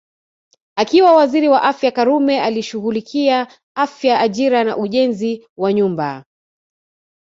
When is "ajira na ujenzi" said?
4.19-5.47